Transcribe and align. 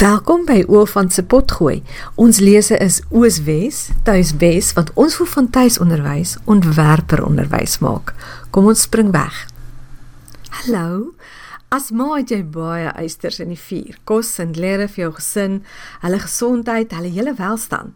Welkom 0.00 0.46
by 0.48 0.62
Oofan 0.72 1.10
se 1.12 1.20
potgooi. 1.28 1.82
Ons 2.16 2.38
lese 2.40 2.78
is 2.80 3.02
Ooswes, 3.12 3.90
Tuiswes 4.06 4.70
wat 4.72 4.88
ons 4.96 5.18
voel 5.18 5.28
van 5.28 5.48
tuisonderwys 5.52 6.38
ontwerper 6.48 7.20
onderwys 7.20 7.74
maak. 7.84 8.14
Kom 8.48 8.70
ons 8.72 8.86
spring 8.86 9.10
weg. 9.12 9.42
Hallo. 10.62 11.10
As 11.68 11.90
ma 11.92 12.14
het 12.14 12.32
jy 12.32 12.40
baie 12.48 12.88
eisters 12.94 13.42
in 13.44 13.52
die 13.52 13.60
vuur. 13.60 13.98
Kos 14.08 14.32
en 14.40 14.56
klere 14.56 14.88
vir 14.88 15.02
jou 15.04 15.12
gesin, 15.18 15.60
hulle 16.00 16.24
gesondheid, 16.24 16.96
hulle 16.96 17.12
hele 17.12 17.36
welstand. 17.36 17.92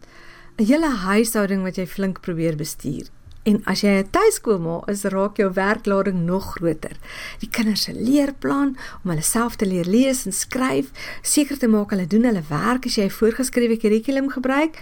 'n 0.61 0.69
Hele 0.69 0.93
huishouding 1.09 1.65
wat 1.65 1.81
jy 1.81 1.87
flink 1.89 2.21
probeer 2.21 2.61
bestuur. 2.61 3.09
En 3.45 3.61
as 3.69 3.83
jy 3.85 4.01
'n 4.01 4.11
tuiskoolma 4.11 4.83
is, 4.89 5.03
raak 5.05 5.37
jou 5.37 5.53
werklading 5.53 6.25
nog 6.25 6.45
groter. 6.57 6.97
Die 7.39 7.49
kinders 7.49 7.83
se 7.83 7.93
leerplan 7.93 8.77
om 9.03 9.11
hulle 9.11 9.23
self 9.23 9.57
te 9.57 9.67
leer 9.67 9.85
lees 9.85 10.25
en 10.25 10.33
skryf, 10.33 10.91
seker 11.23 11.59
te 11.59 11.69
maak 11.69 11.91
hulle 11.91 12.07
doen 12.07 12.25
hulle 12.25 12.43
werk 12.49 12.87
as 12.87 12.97
jy 12.97 13.05
'n 13.05 13.11
voorgeskrewe 13.11 13.77
kurrikulum 13.77 14.31
gebruik. 14.31 14.81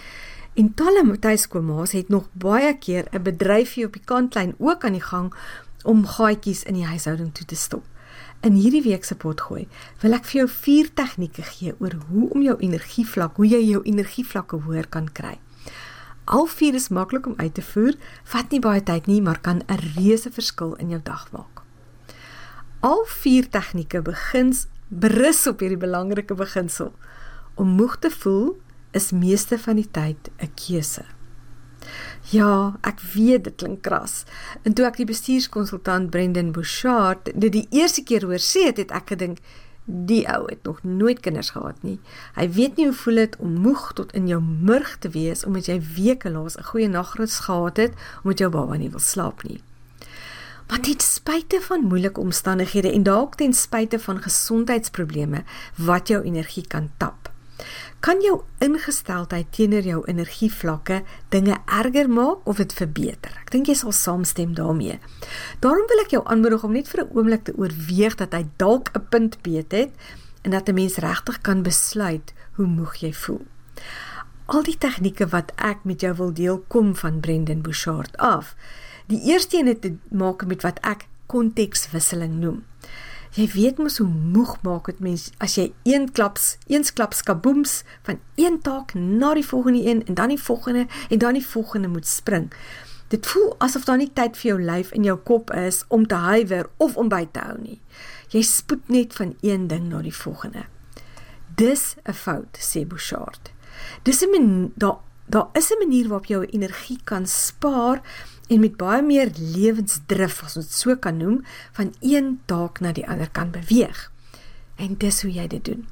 En 0.55 0.75
talle 0.75 1.19
tuiskoolma's 1.19 1.93
het 1.93 2.09
nog 2.09 2.29
baie 2.33 2.79
keer 2.79 3.05
'n 3.11 3.23
bedryfie 3.23 3.87
op 3.87 3.93
die 3.93 4.05
kantlyn 4.05 4.55
ook 4.59 4.85
aan 4.85 4.93
die 4.93 5.09
gang 5.11 5.35
om 5.83 6.07
gaatjies 6.07 6.63
in 6.63 6.75
die 6.75 6.87
huishouding 6.87 7.35
toe 7.35 7.47
te 7.47 7.57
stop. 7.57 7.85
In 8.41 8.53
hierdie 8.53 8.83
week 8.83 9.05
se 9.05 9.15
potgooi 9.15 9.69
wil 10.01 10.13
ek 10.13 10.25
vir 10.25 10.39
jou 10.41 10.49
vier 10.49 10.95
tegnieke 10.95 11.43
gee 11.43 11.75
oor 11.79 11.95
hoe 12.09 12.31
om 12.31 12.43
jou 12.43 12.57
energievlak, 12.59 13.37
hoe 13.37 13.47
jy 13.47 13.63
jou 13.71 13.83
energievlakke 13.83 14.57
hoër 14.57 14.87
kan 14.89 15.13
kry. 15.13 15.39
Al 16.25 16.47
vier 16.47 16.75
is 16.75 16.89
maklik 16.89 17.27
om 17.27 17.35
uit 17.37 17.55
te 17.55 17.63
voer, 17.63 17.97
vat 18.25 18.51
nie 18.51 18.61
baie 18.61 18.83
tyd 18.83 19.07
nie, 19.07 19.23
maar 19.23 19.41
kan 19.41 19.63
'n 19.67 19.79
reuse 19.97 20.31
verskil 20.31 20.75
in 20.75 20.89
jou 20.89 21.01
dag 21.03 21.33
maak. 21.33 21.63
Al 22.81 23.05
vier 23.07 23.49
tegnieke 23.49 24.03
begins 24.03 24.67
berus 24.89 25.47
op 25.47 25.61
hierdie 25.61 25.81
belangrike 25.81 26.35
beginsel. 26.35 26.93
Om 27.55 27.69
moeg 27.69 27.97
te 27.99 28.11
voel 28.11 28.61
is 28.91 29.11
meeste 29.11 29.59
van 29.59 29.77
die 29.77 29.91
tyd 29.91 30.31
'n 30.39 30.51
keuse. 30.55 31.05
Ja, 32.31 32.79
ek 32.83 33.01
weet 33.15 33.45
dit 33.45 33.55
klink 33.55 33.83
kras. 33.83 34.25
En 34.63 34.73
toe 34.73 34.87
ek 34.87 34.97
die 34.97 35.09
bestuurskonsultant 35.09 36.11
Brendan 36.11 36.53
Bouchard 36.53 37.31
dit 37.35 37.53
die 37.53 37.67
eerste 37.71 38.03
keer 38.03 38.25
hoor 38.25 38.43
sê 38.43 38.69
het, 38.71 38.77
het 38.77 38.91
ek 38.91 39.15
gedink 39.15 39.39
Die 39.85 40.29
ou 40.29 40.45
het 40.47 40.63
nog 40.63 40.83
nooit 40.83 41.21
kinders 41.21 41.51
gehad 41.51 41.83
nie. 41.83 41.99
Hy 42.35 42.47
weet 42.51 42.77
nie 42.77 42.87
hoe 42.87 42.95
voel 42.95 43.15
dit 43.15 43.37
om 43.37 43.53
moeg 43.65 43.93
tot 43.99 44.13
in 44.13 44.29
jou 44.31 44.41
murg 44.43 44.97
te 44.99 45.11
wees 45.11 45.45
omdat 45.45 45.67
jy 45.67 45.81
weke 45.97 46.31
laas 46.31 46.57
'n 46.57 46.71
goeie 46.71 46.89
nagrus 46.89 47.39
gehad 47.39 47.77
het 47.77 47.93
omdat 48.23 48.39
jou 48.39 48.51
baba 48.51 48.77
nie 48.77 48.91
wil 48.91 49.01
slaap 49.01 49.43
nie. 49.43 49.61
Maar 50.69 50.81
ten 50.81 51.01
spyte 51.01 51.61
van 51.61 51.85
moeilike 51.85 52.21
omstandighede 52.21 52.93
en 52.93 53.03
dalk 53.03 53.35
ten 53.35 53.53
spyte 53.53 53.99
van 53.99 54.23
gesondheidsprobleme 54.23 55.43
wat 55.77 56.09
jou 56.09 56.23
energie 56.23 56.67
kan 56.67 56.91
tap, 56.97 57.22
kan 58.03 58.19
jou 58.19 58.41
ingesteldheid 58.59 59.47
teenoor 59.55 59.87
jou 59.87 60.01
energievlakke 60.11 61.03
dinge 61.31 61.55
erger 61.71 62.09
maak 62.11 62.49
of 62.51 62.59
dit 62.59 62.73
verbeter. 62.75 63.37
Ek 63.45 63.53
dink 63.55 63.69
jy 63.71 63.77
sal 63.79 63.95
saamstem 63.95 64.57
daarmee. 64.59 64.99
Daarom 65.63 65.87
wil 65.87 66.03
ek 66.03 66.15
jou 66.17 66.23
aanmoedig 66.27 66.65
om 66.67 66.75
net 66.75 66.91
vir 66.91 67.05
'n 67.05 67.13
oomblik 67.15 67.45
te 67.45 67.55
oorweeg 67.55 68.17
dat 68.19 68.35
hy 68.35 68.45
dalk 68.59 68.91
'n 68.91 69.07
punt 69.09 69.39
beet 69.43 69.73
het 69.73 69.91
en 70.43 70.51
dat 70.51 70.69
'n 70.69 70.75
mens 70.75 70.97
regtig 70.97 71.41
kan 71.41 71.63
besluit 71.63 72.35
hoe 72.57 72.67
moeg 72.67 72.95
jy 72.97 73.13
voel. 73.13 73.47
Al 74.47 74.63
die 74.63 74.79
tegnieke 74.79 75.27
wat 75.27 75.53
ek 75.57 75.85
met 75.85 76.01
jou 76.01 76.15
wil 76.15 76.33
deel 76.33 76.65
kom 76.69 76.97
van 76.97 77.21
Brendan 77.21 77.63
Bouchard 77.63 78.17
af. 78.17 78.57
Die 79.07 79.23
eerste 79.31 79.59
een 79.59 79.67
het 79.67 79.81
te 79.81 79.95
maak 80.11 80.47
met 80.47 80.63
wat 80.63 80.79
ek 80.81 81.07
kontekswisseling 81.27 82.35
noem. 82.35 82.65
Jy 83.33 83.47
weet 83.55 83.79
mos 83.81 83.95
hoe 83.97 84.07
moeg 84.09 84.59
maak 84.61 84.91
dit 84.91 84.99
mens 85.01 85.31
as 85.41 85.55
jy 85.57 85.71
een 85.89 86.11
klaps, 86.13 86.59
eens 86.69 86.93
klaps 86.93 87.23
kabooms 87.25 87.79
van 88.05 88.19
een 88.37 88.59
taak 88.61 88.93
na 88.93 89.31
die 89.35 89.47
volgende 89.47 89.81
een 89.89 90.03
en 90.05 90.19
dan 90.19 90.29
die 90.29 90.41
volgende 90.41 90.87
en 91.09 91.19
dan 91.19 91.39
die 91.39 91.47
volgende 91.47 91.89
moet 91.89 92.07
spring. 92.07 92.51
Dit 93.09 93.27
voel 93.27 93.55
asof 93.59 93.87
daar 93.89 93.97
nie 93.97 94.11
tyd 94.13 94.37
vir 94.37 94.51
jou 94.51 94.59
lyf 94.61 94.93
en 94.93 95.09
jou 95.09 95.17
kop 95.17 95.49
is 95.57 95.81
om 95.89 96.05
te 96.07 96.15
huiwer 96.15 96.69
of 96.77 96.97
om 97.01 97.09
by 97.09 97.25
te 97.33 97.41
hou 97.41 97.57
nie. 97.57 97.81
Jy 98.37 98.43
spoed 98.45 98.93
net 98.93 99.17
van 99.17 99.33
een 99.41 99.65
ding 99.69 99.89
na 99.89 100.03
die 100.05 100.17
volgende. 100.17 100.67
Dis 101.57 101.97
'n 102.05 102.13
fout, 102.13 102.59
sê 102.61 102.87
Bouchard. 102.87 103.53
Dis 104.03 104.21
'n 104.21 104.73
daar 104.77 105.01
daar 105.27 105.49
is 105.53 105.71
'n 105.71 105.79
manier 105.79 106.09
waarop 106.09 106.27
jy 106.27 106.35
jou 106.35 106.45
energie 106.45 107.01
kan 107.05 107.27
spaar 107.27 108.01
en 108.49 108.61
met 108.61 108.77
baie 108.77 109.03
meer 109.03 109.31
lewensdrif 109.37 110.43
as 110.45 110.57
ons 110.57 110.67
dit 110.67 110.75
so 110.75 110.97
kan 110.97 111.17
noem 111.17 111.45
van 111.73 111.95
een 112.01 112.41
taak 112.45 112.81
na 112.81 112.93
die 112.93 113.09
ander 113.09 113.31
kan 113.31 113.51
beweeg. 113.51 114.11
En 114.77 114.97
dis 114.99 115.23
hoe 115.23 115.33
jy 115.33 115.47
dit 115.47 115.65
doen. 115.65 115.87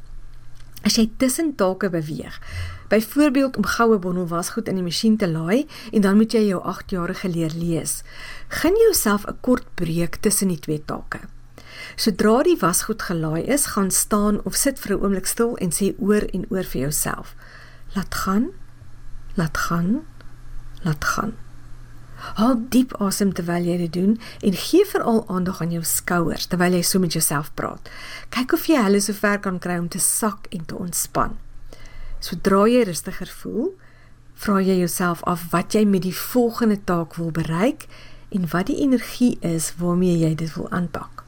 As 0.82 0.96
jy 0.96 1.10
tussen 1.16 1.54
take 1.54 1.90
beweeg, 1.90 2.40
byvoorbeeld 2.88 3.56
om 3.56 3.64
goue 3.64 3.98
bondel 3.98 4.26
wasgoed 4.26 4.68
in 4.68 4.74
die 4.74 4.84
masjien 4.84 5.16
te 5.16 5.28
laai 5.28 5.66
en 5.92 6.00
dan 6.00 6.16
moet 6.16 6.32
jy 6.32 6.46
jou 6.48 6.60
8-jarige 6.72 7.28
leer 7.28 7.52
lees, 7.54 8.02
gun 8.48 8.76
jouself 8.86 9.26
'n 9.26 9.36
kort 9.40 9.66
breek 9.74 10.16
tussen 10.16 10.48
die 10.48 10.58
twee 10.58 10.82
take. 10.84 11.20
Sodra 11.96 12.42
die 12.42 12.56
wasgoed 12.56 13.02
gelaai 13.02 13.42
is, 13.44 13.66
gaan 13.66 13.90
staan 13.90 14.40
of 14.44 14.54
sit 14.54 14.78
vir 14.78 14.96
'n 14.96 15.02
oomblik 15.04 15.26
stil 15.26 15.56
en 15.56 15.70
sê 15.70 15.94
oor 15.98 16.24
en 16.32 16.46
oor 16.50 16.64
vir 16.64 16.80
jouself: 16.80 17.34
Laat 17.94 18.14
gaan. 18.14 18.48
Laat 19.40 19.56
gaan. 19.56 20.00
Laat 20.82 21.04
gaan. 21.04 21.32
Haal 22.20 22.58
diep 22.68 22.92
asem 23.00 23.30
terwyl 23.32 23.64
jy 23.64 23.76
dit 23.80 23.92
doen 23.94 24.10
en 24.44 24.56
gee 24.62 24.84
veral 24.84 25.22
aandag 25.32 25.62
aan 25.64 25.72
jou 25.72 25.80
skouers 25.88 26.44
terwyl 26.52 26.76
jy 26.76 26.82
so 26.84 27.00
met 27.00 27.16
jouself 27.16 27.48
praat. 27.56 27.88
Kyk 28.36 28.52
of 28.58 28.66
jy 28.68 28.82
hulle 28.84 29.00
so 29.00 29.16
ver 29.16 29.40
kan 29.40 29.56
kry 29.64 29.78
om 29.80 29.88
te 29.88 30.02
sak 30.04 30.50
en 30.52 30.66
te 30.68 30.76
ontspan. 30.76 31.38
Sodra 32.20 32.66
jy 32.68 32.84
rustiger 32.90 33.32
voel, 33.40 33.72
vra 34.44 34.60
jy 34.60 34.76
jouself 34.82 35.24
af 35.24 35.48
wat 35.54 35.72
jy 35.72 35.86
met 35.88 36.04
die 36.04 36.16
volgende 36.16 36.76
taak 36.84 37.16
wil 37.16 37.32
bereik 37.32 37.88
en 38.36 38.44
wat 38.52 38.68
die 38.68 38.82
energie 38.84 39.38
is 39.40 39.72
waarmee 39.80 40.20
jy 40.20 40.34
dit 40.36 40.52
wil 40.58 40.68
aanpak. 40.68 41.24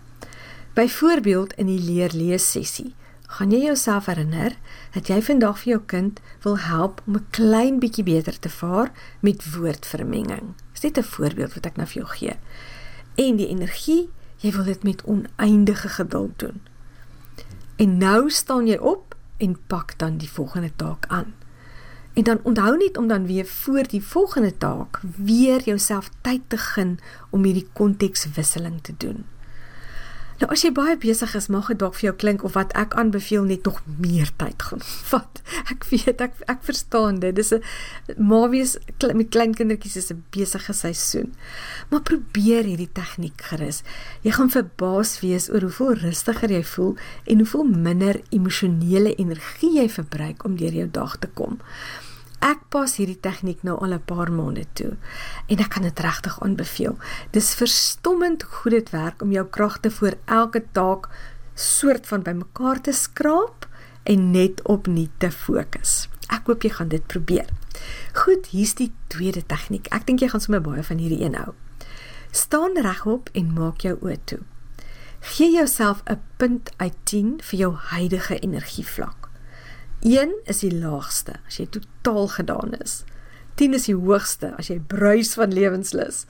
Byvoorbeeld 0.77 1.57
in 1.57 1.73
die 1.73 1.81
leer 1.81 2.13
lees 2.13 2.53
sessie 2.53 2.93
gaan 3.33 3.51
jy 3.51 3.63
jouself 3.65 4.07
herinner 4.11 4.57
dat 4.93 5.09
jy 5.09 5.23
vandag 5.25 5.63
vir 5.63 5.71
jou 5.71 5.81
kind 5.87 6.21
wil 6.45 6.59
help 6.59 7.01
om 7.07 7.17
'n 7.17 7.27
klein 7.31 7.79
bietjie 7.81 8.05
beter 8.05 8.39
te 8.39 8.49
vaar 8.49 8.93
met 9.21 9.55
woordvermenging. 9.55 10.55
Dis 10.73 10.83
net 10.83 10.99
'n 10.99 11.13
voorbeeld 11.15 11.55
wat 11.55 11.67
ek 11.67 11.77
nou 11.77 11.87
vir 11.87 12.03
jou 12.03 12.09
gee. 12.17 12.37
En 13.15 13.37
die 13.37 13.49
energie, 13.49 14.11
jy 14.37 14.53
wil 14.53 14.65
dit 14.65 14.83
met 14.83 15.05
oneindige 15.05 15.89
geduld 15.89 16.39
doen. 16.39 16.61
En 17.77 17.99
nou 17.99 18.31
staan 18.31 18.67
jy 18.67 18.77
op 18.77 19.17
en 19.37 19.59
pak 19.67 19.99
dan 19.99 20.17
die 20.17 20.31
volgende 20.31 20.71
taak 20.77 21.07
aan. 21.09 21.35
En 22.13 22.23
dan 22.23 22.39
onthou 22.43 22.77
net 22.77 22.97
om 22.97 23.07
dan 23.07 23.27
weer 23.27 23.47
voor 23.47 23.89
die 23.89 24.05
volgende 24.05 24.59
taak 24.59 25.01
weer 25.17 25.63
jouself 25.63 26.11
tyd 26.21 26.41
te 26.47 26.57
gun 26.57 26.99
om 27.31 27.45
hierdie 27.45 27.69
kontekswisseling 27.73 28.83
te 28.83 28.95
doen. 28.97 29.25
Nou 30.43 30.49
as 30.51 30.65
jy 30.67 30.73
baie 30.75 30.97
besig 30.99 31.37
is, 31.39 31.47
mag 31.55 31.69
dit 31.71 31.79
dalk 31.79 31.95
vir 31.95 32.09
jou 32.09 32.13
klink 32.19 32.41
of 32.43 32.57
wat 32.59 32.73
ek 32.75 32.97
aanbeveel 32.99 33.45
net 33.47 33.69
nog 33.69 33.77
meer 34.03 34.33
tyd 34.41 34.65
gaan 34.67 34.83
vat. 35.13 35.39
Ek 35.71 35.87
weet 35.93 36.25
ek 36.25 36.41
ek 36.51 36.65
verstaan 36.67 37.21
dit. 37.23 37.37
Dis 37.39 37.53
'n 37.55 37.63
maar 38.19 38.51
wees 38.51 38.75
met 39.15 39.31
klein 39.31 39.55
kindertjies 39.55 39.97
is 40.03 40.11
'n 40.11 40.25
besige 40.35 40.75
seisoen. 40.75 41.31
Maar 41.91 42.03
probeer 42.03 42.67
hierdie 42.67 42.91
tegniek 42.91 43.39
gerus. 43.39 43.83
Jy 44.27 44.33
gaan 44.35 44.51
verbaas 44.51 45.21
wees 45.23 45.47
oor 45.51 45.63
hoeveel 45.63 45.95
rustiger 46.11 46.51
jy 46.51 46.65
voel 46.65 46.97
en 47.27 47.39
hoeveel 47.39 47.65
minder 47.65 48.21
emosionele 48.31 49.15
energie 49.15 49.79
jy 49.79 49.89
verbruik 49.89 50.45
om 50.45 50.57
deur 50.57 50.75
jou 50.75 50.91
dag 50.91 51.19
te 51.19 51.29
kom. 51.29 51.61
Ek 52.43 52.65
pas 52.75 52.91
hierdie 52.99 53.21
tegniek 53.23 53.61
nou 53.63 53.77
al 53.79 53.95
'n 53.95 54.03
paar 54.03 54.31
maande 54.33 54.67
toe 54.75 54.97
en 55.47 55.59
ek 55.59 55.71
kan 55.71 55.83
dit 55.83 56.01
regtig 56.01 56.41
aanbeveel. 56.43 56.99
Dis 57.31 57.55
verstommend 57.55 58.43
hoe 58.43 58.53
goed 58.53 58.73
dit 58.73 58.91
werk 58.91 59.23
om 59.23 59.31
jou 59.33 59.47
kragte 59.47 59.91
vir 59.91 60.19
elke 60.27 60.63
taak 60.73 61.09
soort 61.55 62.07
van 62.07 62.23
bymekaar 62.23 62.81
te 62.81 62.93
skraap 62.93 63.69
en 64.03 64.31
net 64.31 64.63
op 64.63 64.87
nuut 64.87 65.11
te 65.19 65.31
fokus. 65.31 66.09
Ek 66.29 66.47
hoop 66.47 66.63
jy 66.63 66.71
gaan 66.71 66.89
dit 66.89 67.07
probeer. 67.07 67.49
Goed, 68.13 68.47
hier's 68.47 68.75
die 68.75 68.93
tweede 69.07 69.47
tegniek. 69.47 69.87
Ek 69.95 70.07
dink 70.07 70.21
jy 70.21 70.29
gaan 70.29 70.41
sommer 70.41 70.63
baie 70.63 70.83
van 70.83 70.99
hierdie 70.99 71.23
een 71.23 71.35
hou. 71.35 71.55
Staan 72.31 72.77
regop 72.77 73.29
en 73.33 73.53
maak 73.53 73.81
jou 73.81 73.99
oë 74.01 74.19
toe. 74.25 74.41
Gee 75.21 75.53
jouself 75.53 76.03
'n 76.11 76.21
punt 76.37 76.73
uit 76.77 76.97
10 77.05 77.41
vir 77.43 77.59
jou 77.59 77.75
huidige 77.75 78.39
energievlak. 78.39 79.22
1 80.03 80.35
is 80.51 80.65
die 80.65 80.73
laagste 80.75 81.37
as 81.47 81.61
jy 81.61 81.69
totaal 81.71 82.27
gedaan 82.29 82.75
is. 82.83 83.05
10 83.61 83.77
is 83.79 83.87
die 83.87 83.95
hoogste 83.95 84.51
as 84.59 84.71
jy 84.73 84.81
bruis 84.91 85.37
van 85.39 85.55
lewenslus. 85.55 86.25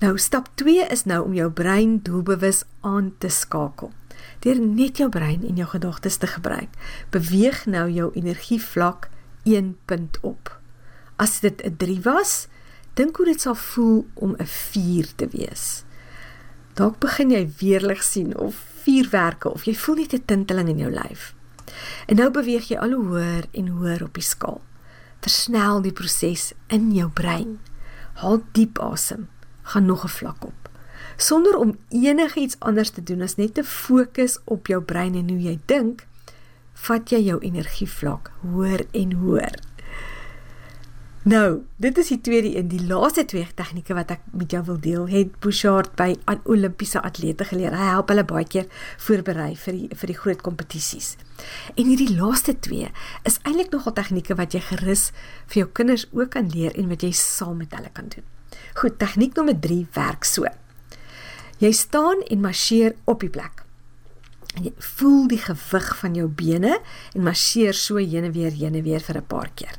Nou 0.00 0.16
stap 0.18 0.48
2 0.58 0.88
is 0.90 1.04
nou 1.06 1.20
om 1.28 1.36
jou 1.36 1.50
brein 1.54 2.00
doelbewus 2.02 2.64
aan 2.80 3.12
te 3.22 3.30
skakel. 3.30 3.92
Deur 4.42 4.58
net 4.58 4.98
jou 4.98 5.08
brein 5.12 5.44
en 5.46 5.60
jou 5.60 5.68
gedagtes 5.70 6.18
te 6.18 6.28
gebruik, 6.28 6.72
beweeg 7.14 7.66
nou 7.70 7.86
jou 7.92 8.10
energievlak 8.16 9.10
1 9.44 9.76
punt 9.86 10.18
op. 10.26 10.56
As 11.16 11.40
dit 11.40 11.62
'n 11.62 11.76
3 11.76 12.00
was, 12.02 12.48
dink 12.94 13.16
hoe 13.16 13.26
dit 13.26 13.40
sal 13.40 13.54
voel 13.54 14.06
om 14.14 14.34
'n 14.38 14.46
4 14.46 15.14
te 15.16 15.28
wees. 15.28 15.84
Dalk 16.74 16.98
begin 16.98 17.30
jy 17.30 17.50
weerlig 17.58 18.02
sien 18.02 18.36
of 18.38 18.54
vuurwerke 18.84 19.52
of 19.52 19.64
jy 19.64 19.74
voel 19.74 19.94
net 19.94 20.12
'n 20.12 20.24
tinteling 20.24 20.68
in 20.68 20.78
jou 20.78 20.90
lyf. 20.90 21.34
En 22.06 22.16
nou 22.16 22.30
beweeg 22.30 22.68
jy 22.68 22.78
al 22.78 22.92
hoër 22.92 23.46
en 23.52 23.68
hoër 23.68 24.04
op 24.04 24.14
die 24.14 24.24
skaal. 24.24 24.60
Versnel 25.20 25.82
die 25.82 25.92
proses 25.92 26.52
in 26.68 26.92
jou 26.96 27.08
brein. 27.10 27.58
Haal 28.22 28.42
diep 28.52 28.78
asem. 28.78 29.28
Gaan 29.62 29.86
nog 29.86 30.04
'n 30.04 30.08
vlak 30.08 30.44
op. 30.44 30.70
Sonder 31.16 31.56
om 31.56 31.78
enigiets 31.88 32.56
anders 32.58 32.90
te 32.90 33.02
doen 33.02 33.20
as 33.22 33.36
net 33.36 33.54
te 33.54 33.64
fokus 33.64 34.38
op 34.44 34.66
jou 34.66 34.82
brein 34.82 35.14
en 35.14 35.28
hoe 35.28 35.40
jy 35.40 35.58
dink, 35.66 36.06
vat 36.72 37.10
jy 37.10 37.20
jou 37.20 37.38
energievlak 37.44 38.30
hoër 38.40 38.86
en 38.96 39.12
hoër. 39.12 39.58
Nou, 41.20 41.66
dit 41.76 41.98
is 42.00 42.08
die 42.08 42.20
tweede 42.24 42.48
een, 42.56 42.70
die 42.72 42.86
laaste 42.88 43.26
twee 43.28 43.44
tegnieke 43.52 43.92
wat 43.92 44.14
ek 44.14 44.22
met 44.32 44.54
jou 44.54 44.62
wil 44.64 44.78
deel. 44.80 45.02
Het 45.10 45.34
Bouchard 45.44 45.90
by 45.98 46.14
aan 46.24 46.38
Olimpiese 46.48 47.02
atlete 47.04 47.44
geleer. 47.44 47.74
Hy 47.76 47.88
help 47.90 48.08
hulle 48.08 48.24
baie 48.24 48.46
keer 48.48 48.70
voorberei 49.04 49.50
vir 49.60 49.76
die 49.76 49.98
vir 50.00 50.12
die 50.14 50.16
groot 50.16 50.40
kompetisies. 50.40 51.18
En 51.76 51.90
hierdie 51.92 52.14
laaste 52.14 52.54
twee 52.64 52.88
is 53.28 53.36
eintlik 53.44 53.68
nogal 53.74 53.92
tegnieke 53.98 54.38
wat 54.38 54.56
jy 54.56 54.62
gerus 54.70 55.10
vir 55.52 55.60
jou 55.60 55.66
kinders 55.76 56.06
ook 56.08 56.32
kan 56.38 56.48
leer 56.54 56.72
en 56.80 56.88
wat 56.88 57.04
jy 57.04 57.12
saam 57.12 57.60
met 57.60 57.76
hulle 57.76 57.92
kan 57.92 58.08
doen. 58.16 58.24
Goed, 58.80 58.96
tegniek 58.96 59.36
nommer 59.36 59.60
3 59.60 59.84
werk 59.98 60.24
so. 60.24 60.48
Jy 61.60 61.72
staan 61.76 62.24
en 62.32 62.40
marseer 62.40 62.96
op 63.04 63.20
die 63.20 63.28
plek. 63.28 63.60
En 64.56 64.70
jy 64.70 64.72
voel 64.96 65.28
die 65.28 65.42
gewig 65.44 65.92
van 66.00 66.16
jou 66.16 66.32
bene 66.32 66.80
en 67.12 67.28
marseer 67.28 67.76
so 67.76 68.00
heen 68.00 68.24
en 68.24 68.32
weer 68.32 68.56
heen 68.56 68.80
en 68.80 68.88
weer 68.88 69.04
vir 69.04 69.20
'n 69.20 69.28
paar 69.28 69.52
keer. 69.52 69.76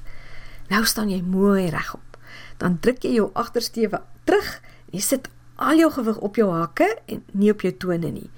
Nou 0.71 0.85
staan 0.87 1.11
jy 1.11 1.19
mooi 1.25 1.67
regop. 1.73 2.17
Dan 2.61 2.79
druk 2.79 3.03
jy 3.03 3.17
jou 3.17 3.29
agtersteewe 3.35 3.99
terug 4.29 4.59
jy 4.91 5.01
sit 5.03 5.27
al 5.61 5.79
jou 5.81 5.89
gewig 5.93 6.19
op 6.23 6.37
jou 6.39 6.47
hakke 6.51 6.87
en 7.11 7.23
nie 7.37 7.51
op 7.51 7.65
jou 7.65 7.73
tone 7.83 8.11
nie. 8.11 8.29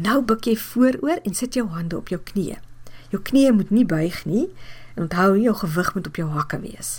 Nou 0.00 0.22
buig 0.26 0.48
jy 0.48 0.56
vooroor 0.58 1.20
en 1.22 1.36
sit 1.36 1.58
jou 1.58 1.66
hande 1.70 1.98
op 1.98 2.10
jou 2.12 2.20
knieë. 2.32 2.56
Jou 3.12 3.20
knieë 3.22 3.52
moet 3.54 3.70
nie 3.70 3.84
buig 3.86 4.24
nie 4.26 4.48
en 4.94 5.06
onthou 5.06 5.36
jou 5.38 5.54
gewig 5.60 5.92
moet 5.94 6.08
op 6.10 6.18
jou 6.18 6.28
hakke 6.32 6.60
wees. 6.62 6.96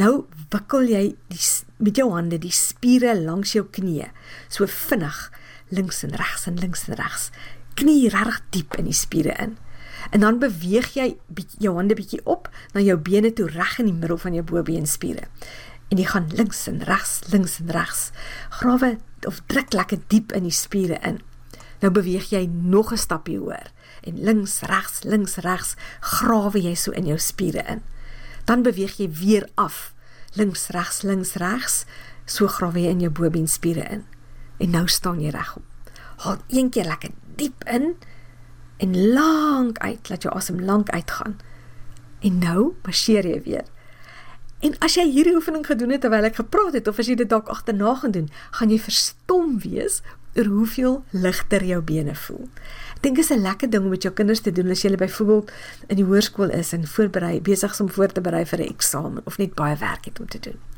Nou 0.00 0.24
wikkel 0.54 0.88
jy 0.90 1.04
die 1.30 1.42
met 1.82 1.98
jou 1.98 2.08
hande 2.14 2.38
die 2.40 2.54
spiere 2.54 3.14
langs 3.18 3.54
jou 3.56 3.64
knieë 3.66 4.10
so 4.48 4.66
vinnig 4.66 5.28
links 5.74 6.02
en 6.06 6.14
regs 6.18 6.46
en 6.46 6.58
links 6.62 6.86
en 6.88 6.96
regs. 6.98 7.30
Knie 7.78 8.10
reg 8.12 8.40
diep 8.54 8.76
in 8.80 8.88
die 8.90 8.96
spiere 8.96 9.36
in. 9.40 9.56
En 10.10 10.20
dan 10.20 10.38
beweeg 10.38 10.94
jy 10.94 11.16
jou 11.58 11.74
hande 11.76 11.94
bietjie 11.94 12.20
op 12.24 12.50
na 12.72 12.80
jou 12.80 12.96
bene 12.96 13.32
toe 13.32 13.48
reg 13.48 13.78
in 13.78 13.90
die 13.90 13.98
middel 13.98 14.18
van 14.18 14.34
jou 14.34 14.44
bobeenspiere. 14.44 15.28
En 15.88 15.98
jy 15.98 16.06
gaan 16.08 16.30
links 16.32 16.66
en 16.66 16.80
regs, 16.88 17.20
links 17.28 17.58
en 17.60 17.70
regs. 17.70 18.10
Grawe 18.48 18.96
of 19.28 19.42
druk 19.46 19.72
lekker 19.72 19.98
diep 20.06 20.32
in 20.32 20.42
die 20.42 20.54
spiere 20.54 20.98
in. 21.02 21.20
Nou 21.82 21.92
beweeg 21.92 22.30
jy 22.30 22.46
nog 22.46 22.92
'n 22.92 22.96
stapie 22.96 23.38
hoër 23.38 23.72
en 24.02 24.22
links, 24.22 24.60
regs, 24.60 25.02
links, 25.02 25.36
regs 25.36 25.74
grawe 26.00 26.62
jy 26.62 26.74
so 26.74 26.90
in 26.90 27.06
jou 27.06 27.18
spiere 27.18 27.62
in. 27.68 27.82
Dan 28.44 28.62
beweeg 28.62 28.96
jy 28.98 29.10
weer 29.10 29.48
af. 29.54 29.94
Links, 30.34 30.68
regs, 30.68 31.02
links, 31.02 31.34
regs. 31.34 31.84
So 32.24 32.46
grawe 32.46 32.80
jy 32.80 32.90
in 32.90 33.00
jou 33.00 33.10
bobeenspiere 33.10 33.84
in. 33.90 34.04
En 34.58 34.70
nou 34.70 34.86
staan 34.88 35.20
jy 35.20 35.30
regop. 35.30 35.62
Haal 36.16 36.38
een 36.48 36.70
keer 36.70 36.84
lekker 36.84 37.10
diep 37.36 37.64
in 37.66 37.94
en 38.82 38.96
lank 39.12 39.78
uit, 39.78 40.08
laat 40.08 40.22
jou 40.22 40.34
asem 40.34 40.60
lank 40.60 40.90
uitgaan. 40.90 41.38
En 42.20 42.38
nou 42.38 42.72
marseer 42.82 43.26
jy 43.26 43.38
weer. 43.44 43.68
En 44.62 44.74
as 44.78 44.94
jy 44.94 45.04
hierdie 45.10 45.34
oefening 45.34 45.66
gedoen 45.66 45.94
het 45.94 46.04
terwyl 46.04 46.26
ek 46.26 46.38
gepraat 46.38 46.74
het 46.78 46.90
of 46.90 46.98
as 47.02 47.10
jy 47.10 47.16
dit 47.18 47.30
dalk 47.30 47.50
agterna 47.50 47.94
gaan 47.98 48.14
doen, 48.14 48.28
gaan 48.58 48.70
jy 48.70 48.78
verstom 48.82 49.56
wees 49.62 50.00
oor 50.38 50.50
hoeveel 50.50 50.94
ligter 51.10 51.64
jou 51.66 51.80
bene 51.82 52.14
voel. 52.26 52.46
Ek 52.96 53.02
dink 53.06 53.18
dit 53.18 53.24
is 53.24 53.32
'n 53.34 53.42
lekker 53.42 53.70
ding 53.70 53.84
om 53.84 53.90
met 53.90 54.02
jou 54.02 54.14
kinders 54.14 54.40
te 54.40 54.52
doen 54.52 54.70
as 54.70 54.82
jy 54.82 54.96
byvoorbeeld 54.96 55.50
in 55.88 55.96
die 55.96 56.06
hoërskool 56.06 56.50
is 56.50 56.72
en 56.72 56.86
voorberei 56.86 57.40
besig 57.40 57.70
is 57.70 57.80
om 57.80 57.90
voor 57.90 58.12
te 58.12 58.20
berei 58.20 58.46
vir 58.46 58.58
'n 58.58 58.70
eksamen 58.70 59.22
of 59.24 59.38
net 59.38 59.54
baie 59.54 59.76
werk 59.76 60.04
het 60.04 60.20
om 60.20 60.28
te 60.28 60.38
doen. 60.38 60.71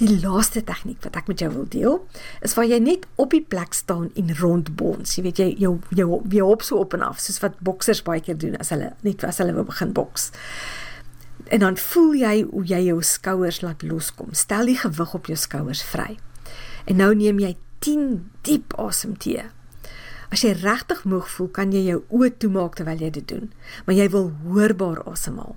Die 0.00 0.16
laaste 0.22 0.62
tegniek 0.64 1.02
wat 1.04 1.18
ek 1.18 1.26
met 1.28 1.42
jou 1.42 1.50
wil 1.52 1.66
deel, 1.68 1.98
is 2.40 2.54
waar 2.56 2.64
jy 2.64 2.78
net 2.80 3.02
op 3.20 3.34
die 3.34 3.42
plek 3.44 3.74
staan 3.76 4.06
en 4.16 4.32
rondbons. 4.38 5.18
Jy 5.18 5.24
weet 5.26 5.40
jy 5.42 5.48
jou 5.60 5.74
jou 5.92 6.22
jy 6.32 6.40
hop 6.40 6.64
so 6.64 6.80
op 6.80 6.96
en 6.96 7.04
af 7.04 7.20
soos 7.20 7.36
wat 7.42 7.58
boksers 7.60 8.00
baie 8.06 8.22
keer 8.24 8.38
doen 8.40 8.56
as 8.56 8.72
hulle 8.72 8.94
net 9.04 9.24
as 9.28 9.42
hulle 9.42 9.52
wil 9.58 9.68
begin 9.68 9.92
boks. 9.92 10.30
En 11.52 11.60
dan 11.60 11.76
voel 11.76 12.14
jy 12.16 12.34
hoe 12.48 12.64
jy 12.64 12.80
jou 12.86 12.98
skouers 13.04 13.60
laat 13.60 13.84
loskom. 13.84 14.32
Stel 14.32 14.72
die 14.72 14.78
gewig 14.80 15.14
op 15.18 15.28
jou 15.28 15.36
skouers 15.36 15.84
vry. 15.84 16.14
En 16.88 16.96
nou 16.96 17.12
neem 17.14 17.42
jy 17.42 17.54
10 17.84 18.06
diep 18.48 18.72
asemteë. 18.80 19.50
As 20.30 20.44
jy 20.46 20.54
regtig 20.62 21.02
moeg 21.10 21.28
voel, 21.28 21.48
kan 21.52 21.72
jy 21.74 21.82
jou 21.88 22.00
oë 22.14 22.30
toemaak 22.40 22.76
terwyl 22.78 23.00
jy 23.02 23.10
dit 23.18 23.26
doen, 23.32 23.48
maar 23.84 23.96
jy 23.98 24.06
wil 24.14 24.30
hoorbaar 24.46 25.02
asemhaal. 25.10 25.56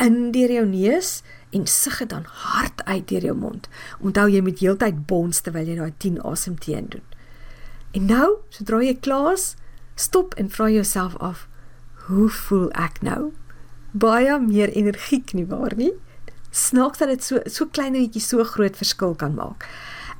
In 0.00 0.30
deur 0.32 0.48
jou 0.48 0.64
neus 0.64 1.20
en 1.52 1.66
sug 1.68 1.98
dit 1.98 2.08
dan 2.08 2.24
hard 2.24 2.84
uit 2.84 3.08
deur 3.08 3.24
jou 3.28 3.36
mond. 3.36 3.68
Onthou 4.00 4.30
jy 4.32 4.40
moet 4.40 4.62
heeltyd 4.62 5.02
bons 5.10 5.42
terwyl 5.44 5.68
jy 5.68 5.76
daai 5.76 5.92
10 6.00 6.20
asemteë 6.24 6.84
doen. 6.94 7.04
En 7.92 8.06
nou, 8.08 8.28
sodra 8.54 8.80
jy 8.80 8.94
klaar 9.04 9.34
is, 9.34 9.54
stop 10.00 10.36
en 10.40 10.48
vra 10.48 10.70
jouself 10.72 11.18
af, 11.20 11.44
hoe 12.06 12.28
voel 12.32 12.70
ek 12.78 13.02
nou? 13.04 13.32
Baie 13.92 14.38
meer 14.40 14.72
energiek 14.72 15.34
nie 15.36 15.44
waar 15.50 15.74
nie? 15.76 15.92
Snaaks 16.50 17.02
dat 17.02 17.10
dit 17.12 17.26
so 17.26 17.42
so 17.46 17.66
klein 17.68 17.92
netjie 17.94 18.22
so 18.24 18.44
groot 18.46 18.78
verskil 18.78 19.12
kan 19.18 19.34
maak. 19.36 19.66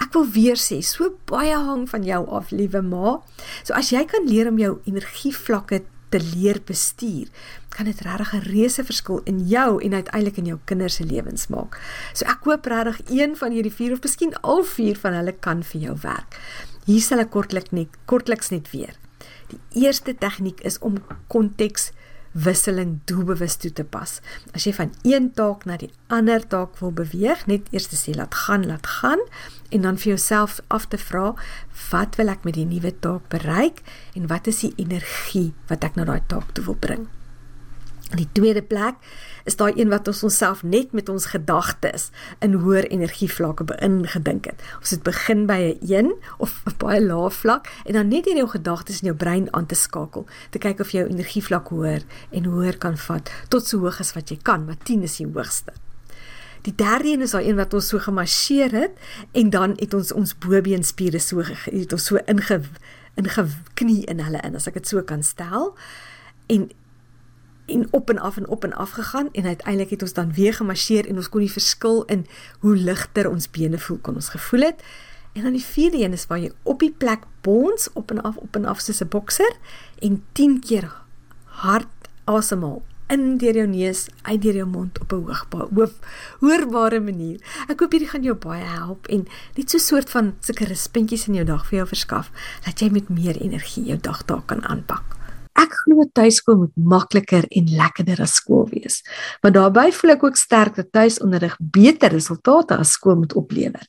Ek 0.01 0.13
wil 0.13 0.27
weer 0.35 0.61
sê, 0.61 0.81
so 0.85 1.15
baie 1.31 1.57
hang 1.57 1.87
van 1.89 2.05
jou 2.05 2.21
af, 2.29 2.53
liewe 2.53 2.83
ma. 2.85 3.17
So 3.65 3.75
as 3.79 3.95
jy 3.95 4.05
kan 4.11 4.29
leer 4.29 4.51
om 4.51 4.61
jou 4.61 4.77
energievlakke 4.91 5.83
te 6.11 6.21
leer 6.35 6.61
bestuur, 6.67 7.29
kan 7.69 7.87
dit 7.87 8.01
regtig 8.07 8.35
'n 8.35 8.47
reuse 8.51 8.85
verskil 8.85 9.21
in 9.25 9.47
jou 9.47 9.83
en 9.83 9.95
uiteindelik 9.95 10.37
in 10.37 10.47
jou 10.47 10.59
kinders 10.65 10.95
se 10.95 11.05
lewens 11.05 11.47
maak. 11.49 11.81
So 12.13 12.25
ek 12.25 12.45
hoop 12.45 12.67
regtig 12.67 13.01
een 13.11 13.37
van 13.37 13.53
hierdie 13.53 13.73
vier 13.73 13.93
of 13.93 14.03
miskien 14.03 14.35
al 14.41 14.63
vier 14.63 14.97
van 14.97 15.13
hulle 15.13 15.33
kan 15.33 15.63
vir 15.63 15.81
jou 15.81 15.97
werk. 16.03 16.41
Hier 16.85 17.01
sal 17.01 17.19
ek 17.19 17.31
kortliks 17.31 17.71
net 17.71 17.89
kortliks 18.07 18.51
net 18.51 18.71
weer. 18.71 18.95
Die 19.49 19.83
eerste 19.83 20.15
tegniek 20.15 20.61
is 20.61 20.79
om 20.79 21.03
konteks 21.29 21.93
wisseling 22.33 22.99
doelbewus 23.11 23.57
toe 23.57 23.73
te 23.73 23.85
pas. 23.85 24.19
As 24.55 24.67
jy 24.67 24.73
van 24.77 24.93
een 25.03 25.31
taak 25.35 25.67
na 25.67 25.77
die 25.81 25.91
ander 26.09 26.43
taak 26.47 26.79
wil 26.79 26.93
beweeg, 26.95 27.47
net 27.51 27.71
eers 27.75 27.91
te 27.91 27.99
sê 27.99 28.15
laat 28.17 28.35
gaan, 28.47 28.67
laat 28.71 28.87
gaan 29.01 29.23
en 29.71 29.87
dan 29.87 29.99
vir 29.99 30.15
jouself 30.15 30.61
af 30.69 30.89
te 30.91 30.99
vra, 30.99 31.35
wat 31.91 32.19
wil 32.19 32.33
ek 32.33 32.47
met 32.47 32.59
die 32.59 32.67
nuwe 32.67 32.93
taak 33.03 33.29
bereik 33.33 33.83
en 34.19 34.31
wat 34.31 34.51
is 34.51 34.63
die 34.67 34.75
energie 34.83 35.51
wat 35.71 35.87
ek 35.87 35.99
na 35.99 36.07
daai 36.09 36.23
taak 36.27 36.55
toe 36.55 36.65
wil 36.71 36.79
bring? 36.79 37.09
In 38.11 38.17
die 38.17 38.29
tweede 38.33 38.63
plek 38.63 38.95
is 39.47 39.57
daai 39.57 39.73
een 39.79 39.89
wat 39.89 40.09
ons 40.11 40.23
onsself 40.27 40.63
net 40.67 40.93
met 40.93 41.09
ons 41.09 41.29
gedagtes 41.31 42.09
in 42.43 42.57
hoër 42.59 42.89
energievlakke 42.91 43.65
beïngedink 43.71 44.49
het. 44.51 44.65
Ons 44.81 44.91
het 44.97 45.03
begin 45.07 45.47
by 45.47 45.79
'n 45.79 45.87
1 45.87 46.15
of 46.39 46.63
'n 46.67 46.75
baie 46.79 47.03
lae 47.03 47.31
vlak 47.31 47.71
en 47.85 47.93
dan 47.93 48.09
net 48.09 48.27
in 48.27 48.37
jou 48.37 48.49
gedagtes 48.49 49.01
in 49.01 49.07
jou 49.07 49.17
brein 49.17 49.47
aan 49.55 49.67
te 49.67 49.75
skakel, 49.75 50.27
te 50.51 50.59
kyk 50.59 50.81
of 50.81 50.91
jou 50.91 51.07
energievlak 51.07 51.69
hoër 51.69 52.03
en 52.31 52.45
hoër 52.45 52.79
kan 52.79 52.97
vat 52.97 53.31
tot 53.49 53.67
so 53.67 53.79
hoog 53.79 54.01
as 54.01 54.13
wat 54.13 54.29
jy 54.29 54.39
kan, 54.43 54.65
maar 54.65 54.79
10 54.83 55.03
is 55.03 55.17
die 55.17 55.27
hoogste. 55.27 55.73
Die 56.63 56.75
derde 56.75 57.09
een 57.09 57.21
is 57.21 57.31
daai 57.31 57.49
een 57.49 57.57
wat 57.57 57.75
ons 57.75 57.89
so 57.89 57.99
gemasseer 57.99 58.73
het 58.73 58.93
en 59.33 59.51
dan 59.51 59.71
het 59.77 59.95
ons 59.95 60.13
ons 60.13 60.39
bobeenspiere 60.39 61.19
so 61.19 61.43
het 61.65 61.93
ons 61.93 62.05
so 62.05 62.19
inge 62.27 62.61
ingeknie 63.15 64.05
in 64.05 64.21
hulle 64.21 64.41
in 64.45 64.55
as 64.55 64.67
ek 64.67 64.75
dit 64.75 64.89
so 64.89 65.03
kan 65.03 65.23
stel. 65.23 65.75
En 66.47 66.71
en 67.71 67.87
op 67.91 68.11
en 68.11 68.19
af 68.19 68.37
en 68.37 68.49
op 68.49 68.65
en 68.65 68.73
af 68.73 68.91
gegaan 68.91 69.29
en 69.33 69.45
uiteindelik 69.45 69.91
het 69.91 70.03
ons 70.03 70.13
dan 70.13 70.33
weer 70.33 70.55
gemarseer 70.55 71.09
en 71.09 71.17
ons 71.17 71.29
kon 71.29 71.41
die 71.41 71.53
verskil 71.53 72.03
in 72.05 72.27
hoe 72.59 72.77
ligter 72.77 73.31
ons 73.31 73.51
bene 73.51 73.79
voel 73.79 73.99
kon 73.99 74.15
ons 74.15 74.29
gevoel 74.29 74.61
het. 74.61 74.83
En 75.33 75.43
dan 75.43 75.53
die 75.53 75.65
vierde 75.65 76.03
een 76.03 76.13
is 76.13 76.27
waar 76.27 76.39
jy 76.39 76.51
op 76.63 76.81
die 76.81 76.95
plek 76.97 77.23
bons 77.41 77.89
op 77.93 78.11
en 78.11 78.23
af 78.23 78.37
op 78.37 78.57
en 78.57 78.65
af 78.65 78.81
soos 78.81 79.03
'n 79.03 79.09
bokser 79.09 79.57
en 79.99 80.23
10 80.33 80.61
keer 80.61 80.93
hard 81.45 81.89
asemhaal 82.25 82.83
in 83.11 83.37
deur 83.39 83.55
jou 83.55 83.67
neus 83.67 84.07
uit 84.23 84.43
deur 84.43 84.55
jou 84.55 84.69
mond 84.69 85.01
op 85.01 85.13
'n 85.13 85.23
hoogbaar 85.27 85.67
hoof 85.75 85.95
hoorbare 86.41 87.01
manier. 87.01 87.39
Ek 87.69 87.81
hoop 87.81 87.91
hierdie 87.91 88.09
gaan 88.09 88.23
jou 88.23 88.35
baie 88.35 88.65
help 88.65 89.07
en 89.07 89.27
net 89.57 89.71
so 89.71 89.77
'n 89.77 89.81
soort 89.81 90.11
van 90.11 90.35
sulke 90.41 90.65
ruspuntjies 90.65 91.27
in 91.27 91.35
jou 91.35 91.45
dag 91.45 91.67
vir 91.67 91.77
jou 91.77 91.89
verskaf 91.89 92.31
dat 92.65 92.81
jy 92.81 92.91
met 92.91 93.09
meer 93.09 93.37
energie 93.41 93.85
jou 93.85 93.99
dag 94.01 94.25
daar 94.25 94.43
kan 94.47 94.65
aanpak. 94.65 95.20
Ek 95.61 95.75
glo 95.83 96.07
tuiskool 96.17 96.57
moet 96.63 96.73
makliker 96.93 97.45
en 97.59 97.71
lekkerder 97.77 98.23
as 98.25 98.39
skool 98.41 98.67
wees. 98.71 99.01
Maar 99.43 99.53
daarbey 99.57 99.91
voel 99.93 100.15
ek 100.15 100.25
ook 100.25 100.39
sterk 100.39 100.79
dat 100.79 100.93
tuisonderrig 100.95 101.57
beter 101.61 102.15
resultate 102.15 102.79
as 102.81 102.95
skool 102.97 103.19
moet 103.21 103.35
oplewer. 103.37 103.83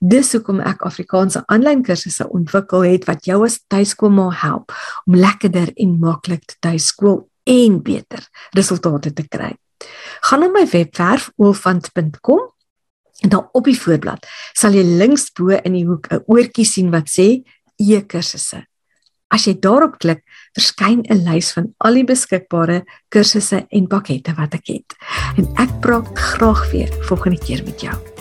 Dis 0.00 0.32
hoekom 0.36 0.62
ek 0.64 0.86
Afrikaanse 0.88 1.42
aanlyn 1.52 1.82
kursusse 1.86 2.28
ontwikkel 2.32 2.86
het 2.86 3.08
wat 3.10 3.28
jou 3.28 3.42
as 3.46 3.58
tuiskool 3.68 4.14
moet 4.14 4.38
help 4.42 4.72
om 5.06 5.18
lekkerder 5.18 5.72
en 5.76 5.96
maklik 6.00 6.46
te 6.48 6.56
tuiskool 6.64 7.26
en 7.48 7.80
beter 7.82 8.24
resultate 8.56 9.12
te 9.12 9.26
kry. 9.28 9.52
Gaan 10.28 10.42
na 10.42 10.48
my 10.52 10.64
webwerf 10.70 11.28
oolfant.com 11.36 12.46
en 13.26 13.34
dan 13.34 13.48
op 13.52 13.66
die 13.66 13.76
voorblad 13.78 14.26
sal 14.56 14.76
jy 14.76 14.84
links 14.86 15.28
bo 15.34 15.52
in 15.58 15.74
die 15.74 15.86
hoek 15.86 16.08
'n 16.10 16.24
oortjie 16.26 16.66
sien 16.66 16.90
wat 16.90 17.10
sê 17.10 17.42
e-kursusse 17.78 18.64
As 19.28 19.44
jy 19.44 19.58
daarop 19.60 19.98
klik, 20.00 20.22
verskyn 20.56 21.04
'n 21.04 21.24
lys 21.24 21.52
van 21.52 21.74
al 21.84 21.94
die 21.94 22.04
beskikbare 22.04 22.84
kursusse 23.12 23.66
en 23.70 23.86
pakkette 23.86 24.34
wat 24.36 24.54
ek 24.54 24.66
het. 24.66 24.96
En 25.36 25.44
ek 25.56 25.80
praat 25.80 26.08
graag 26.14 26.70
weer 26.72 26.88
volgende 27.08 27.38
keer 27.38 27.64
met 27.64 27.80
jou. 27.80 28.17